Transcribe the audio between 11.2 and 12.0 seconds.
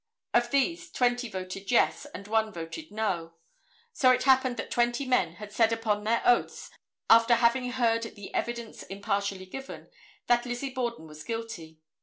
guilty.